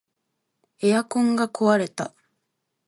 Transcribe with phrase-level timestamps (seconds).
[0.81, 2.15] エアコンが壊れた